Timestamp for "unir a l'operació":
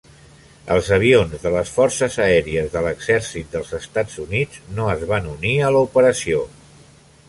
5.39-6.47